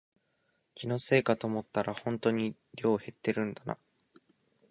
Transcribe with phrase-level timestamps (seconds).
[0.73, 3.77] 気のせいかと思ったらほんとに量減ってるんだな